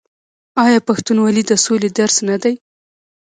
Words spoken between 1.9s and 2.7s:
درس نه دی؟